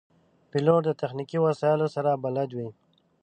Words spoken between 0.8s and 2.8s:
د تخنیکي وسایلو سره بلد وي.